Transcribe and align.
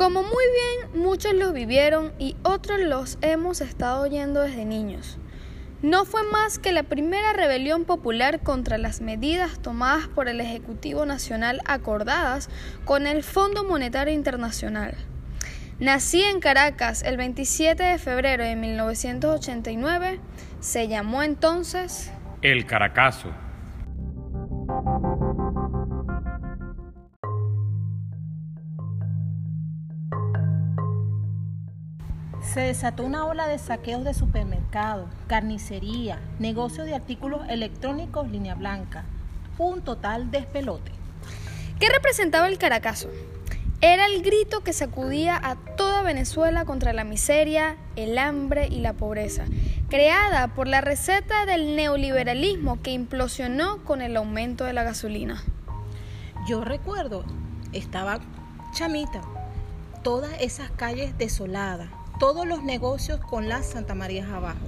Como 0.00 0.22
muy 0.22 0.32
bien 0.32 1.02
muchos 1.02 1.34
los 1.34 1.52
vivieron 1.52 2.14
y 2.18 2.34
otros 2.42 2.80
los 2.80 3.18
hemos 3.20 3.60
estado 3.60 4.00
oyendo 4.00 4.40
desde 4.40 4.64
niños. 4.64 5.18
No 5.82 6.06
fue 6.06 6.22
más 6.22 6.58
que 6.58 6.72
la 6.72 6.84
primera 6.84 7.34
rebelión 7.34 7.84
popular 7.84 8.40
contra 8.40 8.78
las 8.78 9.02
medidas 9.02 9.60
tomadas 9.60 10.08
por 10.08 10.28
el 10.28 10.40
Ejecutivo 10.40 11.04
Nacional 11.04 11.60
acordadas 11.66 12.48
con 12.86 13.06
el 13.06 13.22
Fondo 13.22 13.62
Monetario 13.62 14.14
Internacional. 14.14 14.94
Nací 15.80 16.22
en 16.22 16.40
Caracas 16.40 17.02
el 17.02 17.18
27 17.18 17.82
de 17.82 17.98
febrero 17.98 18.42
de 18.42 18.56
1989, 18.56 20.18
se 20.60 20.88
llamó 20.88 21.22
entonces 21.22 22.10
El 22.40 22.64
Caracazo. 22.64 23.34
Se 32.52 32.58
desató 32.58 33.04
una 33.04 33.26
ola 33.26 33.46
de 33.46 33.58
saqueos 33.58 34.02
de 34.02 34.12
supermercados, 34.12 35.08
carnicería, 35.28 36.18
negocio 36.40 36.82
de 36.82 36.96
artículos 36.96 37.42
electrónicos 37.48 38.28
línea 38.28 38.56
blanca. 38.56 39.04
Un 39.56 39.82
total 39.82 40.32
despelote. 40.32 40.90
¿Qué 41.78 41.88
representaba 41.88 42.48
el 42.48 42.58
Caracazo? 42.58 43.08
Era 43.80 44.06
el 44.06 44.22
grito 44.22 44.64
que 44.64 44.72
sacudía 44.72 45.38
a 45.40 45.54
toda 45.76 46.02
Venezuela 46.02 46.64
contra 46.64 46.92
la 46.92 47.04
miseria, 47.04 47.76
el 47.94 48.18
hambre 48.18 48.66
y 48.66 48.80
la 48.80 48.94
pobreza, 48.94 49.44
creada 49.88 50.48
por 50.48 50.66
la 50.66 50.80
receta 50.80 51.46
del 51.46 51.76
neoliberalismo 51.76 52.82
que 52.82 52.90
implosionó 52.90 53.84
con 53.84 54.02
el 54.02 54.16
aumento 54.16 54.64
de 54.64 54.72
la 54.72 54.82
gasolina. 54.82 55.40
Yo 56.48 56.64
recuerdo, 56.64 57.24
estaba 57.72 58.18
chamita, 58.74 59.20
todas 60.02 60.32
esas 60.40 60.72
calles 60.72 61.16
desoladas, 61.16 61.90
todos 62.20 62.46
los 62.46 62.62
negocios 62.62 63.18
con 63.18 63.48
las 63.48 63.70
Santa 63.70 63.94
Marías 63.94 64.28
abajo. 64.28 64.58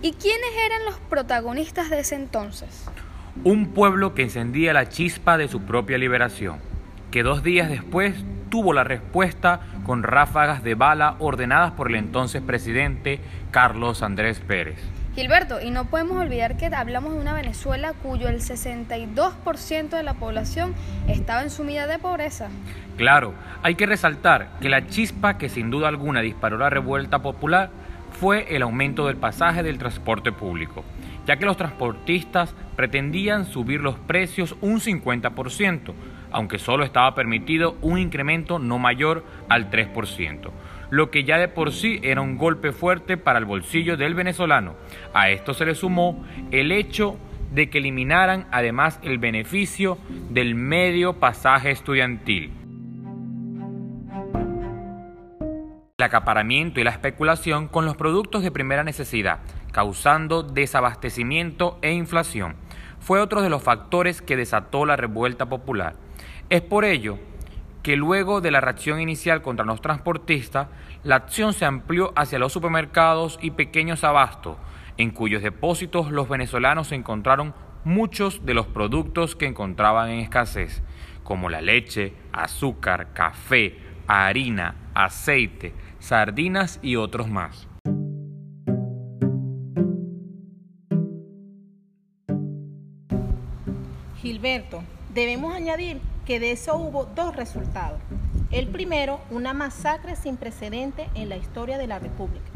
¿Y 0.00 0.12
quiénes 0.12 0.50
eran 0.64 0.84
los 0.86 0.94
protagonistas 1.10 1.90
de 1.90 1.98
ese 1.98 2.14
entonces? 2.14 2.84
Un 3.42 3.74
pueblo 3.74 4.14
que 4.14 4.22
encendía 4.22 4.72
la 4.72 4.88
chispa 4.88 5.36
de 5.36 5.48
su 5.48 5.62
propia 5.62 5.98
liberación, 5.98 6.58
que 7.10 7.24
dos 7.24 7.42
días 7.42 7.68
después 7.68 8.14
tuvo 8.48 8.72
la 8.72 8.84
respuesta 8.84 9.60
con 9.84 10.04
ráfagas 10.04 10.62
de 10.62 10.76
bala 10.76 11.16
ordenadas 11.18 11.72
por 11.72 11.88
el 11.88 11.96
entonces 11.96 12.42
presidente 12.42 13.18
Carlos 13.50 14.04
Andrés 14.04 14.38
Pérez. 14.38 14.78
Gilberto, 15.18 15.60
y 15.60 15.72
no 15.72 15.86
podemos 15.86 16.16
olvidar 16.16 16.56
que 16.56 16.66
hablamos 16.66 17.12
de 17.12 17.18
una 17.18 17.34
Venezuela 17.34 17.92
cuyo 17.92 18.28
el 18.28 18.36
62% 18.36 19.88
de 19.88 20.04
la 20.04 20.14
población 20.14 20.76
estaba 21.08 21.42
en 21.42 21.50
sumida 21.50 21.88
de 21.88 21.98
pobreza. 21.98 22.50
Claro, 22.96 23.34
hay 23.64 23.74
que 23.74 23.86
resaltar 23.86 24.50
que 24.60 24.68
la 24.68 24.86
chispa 24.86 25.36
que 25.36 25.48
sin 25.48 25.70
duda 25.70 25.88
alguna 25.88 26.20
disparó 26.20 26.56
la 26.56 26.70
revuelta 26.70 27.18
popular 27.18 27.70
fue 28.12 28.54
el 28.54 28.62
aumento 28.62 29.08
del 29.08 29.16
pasaje 29.16 29.64
del 29.64 29.78
transporte 29.78 30.30
público, 30.30 30.84
ya 31.26 31.36
que 31.36 31.46
los 31.46 31.56
transportistas 31.56 32.54
pretendían 32.76 33.44
subir 33.44 33.80
los 33.80 33.96
precios 33.96 34.54
un 34.60 34.78
50%, 34.78 35.94
aunque 36.30 36.60
solo 36.60 36.84
estaba 36.84 37.16
permitido 37.16 37.76
un 37.82 37.98
incremento 37.98 38.60
no 38.60 38.78
mayor 38.78 39.24
al 39.48 39.68
3% 39.68 40.52
lo 40.90 41.10
que 41.10 41.24
ya 41.24 41.38
de 41.38 41.48
por 41.48 41.72
sí 41.72 42.00
era 42.02 42.20
un 42.20 42.38
golpe 42.38 42.72
fuerte 42.72 43.16
para 43.16 43.38
el 43.38 43.44
bolsillo 43.44 43.96
del 43.96 44.14
venezolano. 44.14 44.74
A 45.14 45.30
esto 45.30 45.54
se 45.54 45.66
le 45.66 45.74
sumó 45.74 46.24
el 46.50 46.72
hecho 46.72 47.18
de 47.52 47.70
que 47.70 47.78
eliminaran 47.78 48.46
además 48.50 49.00
el 49.02 49.18
beneficio 49.18 49.98
del 50.30 50.54
medio 50.54 51.14
pasaje 51.14 51.70
estudiantil. 51.70 52.52
El 55.98 56.04
acaparamiento 56.04 56.78
y 56.78 56.84
la 56.84 56.90
especulación 56.90 57.66
con 57.66 57.84
los 57.84 57.96
productos 57.96 58.42
de 58.42 58.52
primera 58.52 58.84
necesidad, 58.84 59.40
causando 59.72 60.44
desabastecimiento 60.44 61.78
e 61.82 61.92
inflación, 61.92 62.54
fue 63.00 63.20
otro 63.20 63.42
de 63.42 63.50
los 63.50 63.62
factores 63.62 64.22
que 64.22 64.36
desató 64.36 64.86
la 64.86 64.96
revuelta 64.96 65.46
popular. 65.46 65.94
Es 66.50 66.62
por 66.62 66.84
ello 66.84 67.18
que 67.82 67.96
luego 67.96 68.40
de 68.40 68.50
la 68.50 68.60
reacción 68.60 69.00
inicial 69.00 69.42
contra 69.42 69.64
los 69.64 69.80
transportistas, 69.80 70.68
la 71.04 71.16
acción 71.16 71.52
se 71.52 71.64
amplió 71.64 72.12
hacia 72.16 72.38
los 72.38 72.52
supermercados 72.52 73.38
y 73.40 73.52
pequeños 73.52 74.04
abastos, 74.04 74.56
en 74.96 75.10
cuyos 75.10 75.42
depósitos 75.42 76.10
los 76.10 76.28
venezolanos 76.28 76.92
encontraron 76.92 77.54
muchos 77.84 78.44
de 78.44 78.54
los 78.54 78.66
productos 78.66 79.36
que 79.36 79.46
encontraban 79.46 80.10
en 80.10 80.18
escasez, 80.18 80.82
como 81.22 81.48
la 81.48 81.60
leche, 81.60 82.14
azúcar, 82.32 83.12
café, 83.12 83.78
harina, 84.06 84.74
aceite, 84.94 85.72
sardinas 85.98 86.80
y 86.82 86.96
otros 86.96 87.28
más. 87.28 87.68
Gilberto, 94.20 94.82
debemos 95.14 95.54
añadir 95.54 96.00
que 96.28 96.38
de 96.40 96.52
eso 96.52 96.76
hubo 96.76 97.06
dos 97.06 97.34
resultados. 97.34 98.02
El 98.50 98.68
primero, 98.68 99.18
una 99.30 99.54
masacre 99.54 100.14
sin 100.14 100.36
precedente 100.36 101.08
en 101.14 101.30
la 101.30 101.38
historia 101.38 101.78
de 101.78 101.86
la 101.86 101.98
República. 101.98 102.50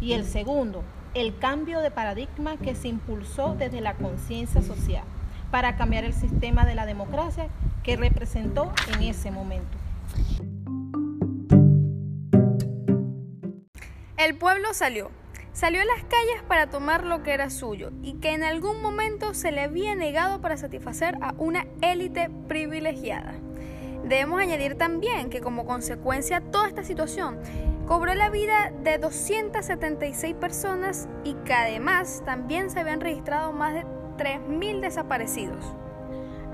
Y 0.00 0.14
el 0.14 0.24
segundo, 0.24 0.82
el 1.12 1.38
cambio 1.38 1.80
de 1.80 1.90
paradigma 1.90 2.56
que 2.56 2.74
se 2.74 2.88
impulsó 2.88 3.54
desde 3.54 3.82
la 3.82 3.96
conciencia 3.96 4.62
social 4.62 5.04
para 5.50 5.76
cambiar 5.76 6.04
el 6.04 6.14
sistema 6.14 6.64
de 6.64 6.74
la 6.74 6.86
democracia 6.86 7.48
que 7.82 7.96
representó 7.98 8.72
en 8.94 9.02
ese 9.02 9.30
momento. 9.30 9.76
El 14.16 14.38
pueblo 14.38 14.72
salió, 14.72 15.10
salió 15.58 15.80
a 15.80 15.84
las 15.84 16.04
calles 16.04 16.40
para 16.46 16.70
tomar 16.70 17.02
lo 17.02 17.24
que 17.24 17.34
era 17.34 17.50
suyo 17.50 17.90
y 18.00 18.12
que 18.20 18.32
en 18.32 18.44
algún 18.44 18.80
momento 18.80 19.34
se 19.34 19.50
le 19.50 19.62
había 19.62 19.96
negado 19.96 20.40
para 20.40 20.56
satisfacer 20.56 21.18
a 21.20 21.34
una 21.36 21.66
élite 21.80 22.30
privilegiada. 22.46 23.34
Debemos 24.04 24.40
añadir 24.40 24.78
también 24.78 25.30
que 25.30 25.40
como 25.40 25.66
consecuencia 25.66 26.40
toda 26.40 26.68
esta 26.68 26.84
situación 26.84 27.40
cobró 27.88 28.14
la 28.14 28.30
vida 28.30 28.72
de 28.84 28.98
276 28.98 30.36
personas 30.36 31.08
y 31.24 31.34
que 31.34 31.54
además 31.54 32.22
también 32.24 32.70
se 32.70 32.78
habían 32.78 33.00
registrado 33.00 33.52
más 33.52 33.74
de 33.74 33.84
3.000 34.16 34.78
desaparecidos. 34.78 35.64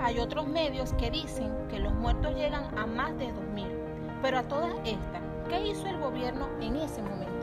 Hay 0.00 0.19
otros 0.19 0.48
medios 0.48 0.94
que 0.94 1.10
dicen 1.10 1.53
que 1.69 1.78
los 1.78 1.92
muertos 1.92 2.34
llegan 2.36 2.78
a 2.78 2.86
más 2.86 3.19
de 3.19 3.26
2.000, 3.26 3.66
pero 4.22 4.38
a 4.38 4.44
todas 4.44 4.75
estas, 4.86 5.21
¿qué 5.50 5.60
hizo 5.60 5.86
el 5.88 5.98
gobierno 5.98 6.48
en 6.62 6.76
ese 6.76 7.03
momento? 7.03 7.34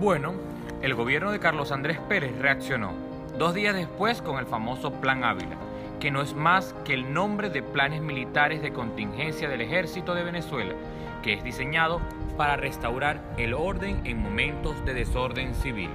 Bueno, 0.00 0.34
el 0.82 0.94
gobierno 0.94 1.30
de 1.30 1.38
Carlos 1.38 1.70
Andrés 1.72 1.98
Pérez 2.08 2.36
reaccionó 2.38 2.92
dos 3.38 3.54
días 3.54 3.74
después 3.74 4.20
con 4.20 4.38
el 4.38 4.46
famoso 4.46 4.92
Plan 4.92 5.24
Ávila, 5.24 5.56
que 6.00 6.10
no 6.10 6.22
es 6.22 6.34
más 6.34 6.74
que 6.84 6.94
el 6.94 7.12
nombre 7.12 7.50
de 7.50 7.62
planes 7.62 8.02
militares 8.02 8.62
de 8.62 8.72
contingencia 8.72 9.48
del 9.48 9.60
ejército 9.60 10.14
de 10.14 10.24
Venezuela, 10.24 10.74
que 11.22 11.34
es 11.34 11.44
diseñado 11.44 12.00
para 12.36 12.56
restaurar 12.56 13.22
el 13.36 13.54
orden 13.54 14.00
en 14.04 14.20
momentos 14.20 14.84
de 14.84 14.94
desorden 14.94 15.54
civil. 15.54 15.90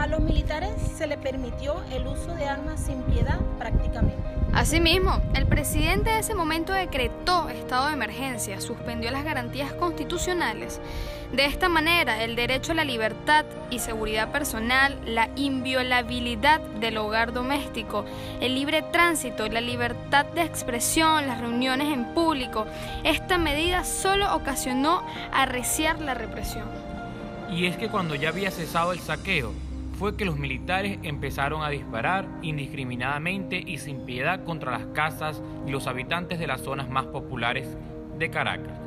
A 0.00 0.06
los 0.06 0.20
militares 0.20 0.70
se 0.96 1.06
les 1.06 1.18
permitió 1.18 1.76
el 1.92 2.06
uso 2.06 2.34
de 2.34 2.46
armas 2.46 2.80
sin 2.80 3.02
piedad 3.02 3.38
prácticamente. 3.58 4.16
Asimismo, 4.54 5.20
el 5.34 5.46
presidente 5.46 6.08
de 6.08 6.20
ese 6.20 6.34
momento 6.34 6.72
decretó 6.72 7.50
estado 7.50 7.88
de 7.88 7.92
emergencia, 7.92 8.62
suspendió 8.62 9.10
las 9.10 9.24
garantías 9.24 9.74
constitucionales. 9.74 10.80
De 11.34 11.44
esta 11.44 11.68
manera, 11.68 12.24
el 12.24 12.34
derecho 12.34 12.72
a 12.72 12.76
la 12.76 12.84
libertad 12.84 13.44
y 13.68 13.80
seguridad 13.80 14.32
personal, 14.32 14.98
la 15.04 15.28
inviolabilidad 15.36 16.62
del 16.80 16.96
hogar 16.96 17.34
doméstico, 17.34 18.06
el 18.40 18.54
libre 18.54 18.80
tránsito, 18.80 19.46
la 19.48 19.60
libertad 19.60 20.24
de 20.24 20.44
expresión, 20.44 21.26
las 21.26 21.42
reuniones 21.42 21.92
en 21.92 22.06
público, 22.14 22.64
esta 23.04 23.36
medida 23.36 23.84
solo 23.84 24.34
ocasionó 24.34 25.02
arreciar 25.30 26.00
la 26.00 26.14
represión. 26.14 26.64
Y 27.50 27.66
es 27.66 27.76
que 27.76 27.90
cuando 27.90 28.14
ya 28.14 28.30
había 28.30 28.50
cesado 28.50 28.92
el 28.92 29.00
saqueo, 29.00 29.52
fue 30.00 30.16
que 30.16 30.24
los 30.24 30.38
militares 30.38 30.98
empezaron 31.02 31.62
a 31.62 31.68
disparar 31.68 32.26
indiscriminadamente 32.40 33.62
y 33.66 33.76
sin 33.76 34.06
piedad 34.06 34.44
contra 34.44 34.72
las 34.72 34.86
casas 34.94 35.42
y 35.66 35.70
los 35.70 35.86
habitantes 35.86 36.38
de 36.38 36.46
las 36.46 36.62
zonas 36.62 36.88
más 36.88 37.04
populares 37.04 37.76
de 38.16 38.30
Caracas. 38.30 38.80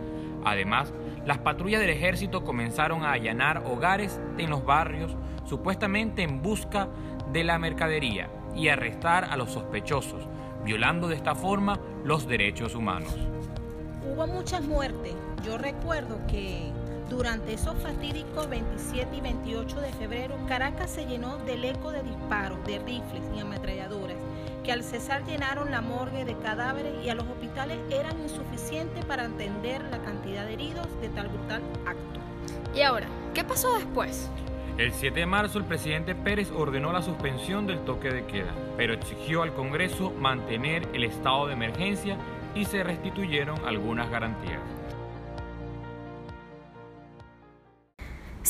Además, 0.44 0.92
las 1.24 1.38
patrullas 1.38 1.81
del 1.81 1.92
ejército 1.92 2.44
comenzaron 2.44 3.04
a 3.04 3.12
allanar 3.12 3.60
hogares 3.60 4.19
en 4.39 4.50
los 4.50 4.65
barrios, 4.65 5.15
supuestamente 5.45 6.24
en 6.24 6.42
busca 6.42 6.89
de 7.31 7.44
la 7.44 7.60
mercadería, 7.60 8.31
y 8.56 8.69
arrestar 8.69 9.25
a 9.25 9.38
los 9.38 9.51
sospechosos, 9.51 10.27
violando 10.65 11.07
de 11.07 11.15
esta 11.15 11.36
forma 11.36 11.80
los 12.04 12.27
derechos 12.27 12.74
humanos. 12.74 13.15
Hubo 14.04 14.25
muchas 14.25 14.65
muertes. 14.65 15.13
Yo 15.45 15.60
recuerdo 15.60 16.25
que 16.25 16.71
Durante 17.13 17.54
esos 17.54 17.75
fatídicos 17.75 18.50
27 18.50 19.15
y 19.15 19.21
28 19.21 19.81
de 19.81 19.94
febrero, 19.94 20.36
Caracas 20.48 20.89
se 20.89 21.06
llenó 21.06 21.38
del 21.38 21.63
eco 21.63 21.92
de 21.92 22.01
disparos, 22.01 22.57
de 22.65 22.80
rifles 22.80 23.21
y 23.36 23.39
ametralladoras, 23.39 24.18
que 24.63 24.71
al 24.71 24.83
cesar 24.83 25.24
llenaron 25.24 25.69
la 25.69 25.81
morgue 25.81 26.25
de 26.25 26.36
cadáveres 26.39 26.92
y 27.06 27.10
a 27.10 27.15
los 27.15 27.27
hospitales 27.27 27.77
eran 27.92 28.19
insuficientes 28.19 29.06
para 29.06 29.25
atender 29.25 29.83
la 29.92 30.00
cantidad 30.00 30.48
de 30.48 30.54
heridos 30.54 30.88
de 31.01 31.10
tal 31.10 31.27
brutal 31.27 31.62
acto. 31.86 32.19
¿Y 32.75 32.81
ahora? 32.81 33.06
¿Qué 33.36 33.44
pasó 33.44 33.77
después? 33.77 34.27
El 34.80 34.92
7 34.92 35.19
de 35.19 35.25
marzo 35.27 35.60
el 35.60 35.65
presidente 35.65 36.15
Pérez 36.15 36.50
ordenó 36.50 36.92
la 36.92 37.04
suspensión 37.04 37.68
del 37.68 37.86
toque 37.86 38.10
de 38.10 38.25
queda, 38.25 38.56
pero 38.75 38.92
exigió 38.92 39.44
al 39.44 39.54
Congreso 39.54 40.10
mantener 40.19 40.88
el 40.94 41.04
estado 41.04 41.45
de 41.45 41.54
emergencia 41.54 42.18
y 42.56 42.65
se 42.65 42.83
restituyeron 42.83 43.63
algunas 43.68 44.10
garantías. 44.10 44.62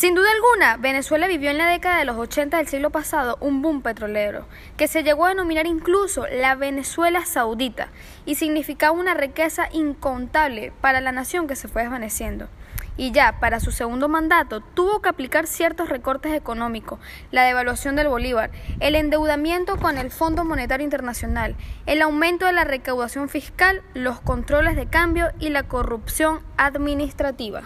Sin 0.04 0.16
duda 0.16 0.30
alguna, 0.34 0.76
Venezuela 0.76 1.30
vivió 1.30 1.50
en 1.50 1.58
la 1.58 1.70
década 1.70 1.98
de 1.98 2.04
los 2.04 2.18
80 2.18 2.58
del 2.58 2.68
siglo 2.68 2.90
pasado 2.90 3.38
un 3.40 3.62
boom 3.62 3.82
petrolero, 3.82 4.46
que 4.76 4.90
se 4.90 5.02
llegó 5.02 5.24
a 5.24 5.30
denominar 5.30 5.66
incluso 5.66 6.28
la 6.28 6.56
Venezuela 6.56 7.24
saudita, 7.24 7.88
y 8.26 8.36
significaba 8.36 8.92
una 8.92 9.14
riqueza 9.14 9.70
incontable 9.72 10.74
para 10.82 11.00
la 11.00 11.14
nación 11.14 11.48
que 11.48 11.56
se 11.56 11.70
fue 11.70 11.84
desvaneciendo 11.84 12.50
y 12.98 13.12
ya 13.12 13.40
para 13.40 13.62
su 13.62 13.72
segundo 13.72 14.10
mandato 14.10 14.60
tuvo 14.60 15.02
que 15.02 15.08
aplicar 15.08 15.48
ciertos 15.48 15.88
recortes 15.88 16.34
económicos, 16.34 17.00
la 17.32 17.44
devaluación 17.44 17.96
del 17.96 18.10
bolívar, 18.10 18.52
el 18.82 18.96
endeudamiento 18.96 19.78
con 19.78 19.98
el 19.98 20.12
Fondo 20.12 20.44
Monetario 20.44 20.84
Internacional, 20.84 21.56
el 21.86 22.02
aumento 22.02 22.46
de 22.46 22.52
la 22.52 22.66
recaudación 22.66 23.30
fiscal, 23.30 23.82
los 23.94 24.20
controles 24.20 24.76
de 24.76 24.86
cambio 24.86 25.32
y 25.40 25.48
la 25.48 25.64
corrupción 25.64 26.42
administrativa. 26.58 27.64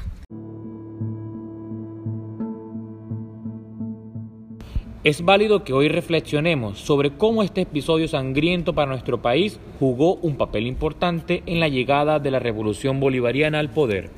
Es 5.07 5.23
válido 5.23 5.63
que 5.63 5.71
hoy 5.71 5.87
reflexionemos 5.87 6.79
sobre 6.79 7.11
cómo 7.11 7.41
este 7.41 7.61
episodio 7.61 8.09
sangriento 8.09 8.75
para 8.75 8.91
nuestro 8.91 9.21
país 9.21 9.57
jugó 9.79 10.15
un 10.15 10.35
papel 10.35 10.67
importante 10.67 11.43
en 11.45 11.61
la 11.61 11.69
llegada 11.69 12.19
de 12.19 12.29
la 12.29 12.39
revolución 12.39 12.99
bolivariana 12.99 13.59
al 13.59 13.69
poder. 13.69 14.11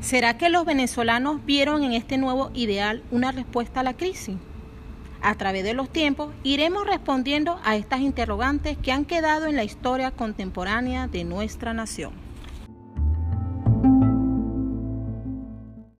¿Será 0.00 0.36
que 0.36 0.50
los 0.50 0.66
venezolanos 0.66 1.42
vieron 1.46 1.84
en 1.84 1.92
este 1.92 2.18
nuevo 2.18 2.50
ideal 2.52 3.02
una 3.10 3.32
respuesta 3.32 3.80
a 3.80 3.82
la 3.82 3.96
crisis? 3.96 4.36
A 5.22 5.36
través 5.36 5.64
de 5.64 5.72
los 5.72 5.88
tiempos 5.88 6.34
iremos 6.42 6.86
respondiendo 6.86 7.58
a 7.64 7.76
estas 7.76 8.02
interrogantes 8.02 8.76
que 8.76 8.92
han 8.92 9.06
quedado 9.06 9.46
en 9.46 9.56
la 9.56 9.64
historia 9.64 10.10
contemporánea 10.10 11.06
de 11.06 11.24
nuestra 11.24 11.72
nación. 11.72 12.25